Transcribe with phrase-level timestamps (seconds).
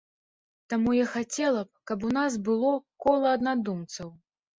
[0.73, 2.71] Таму я хацела б, каб у нас было
[3.05, 4.09] кола аднадумцаў.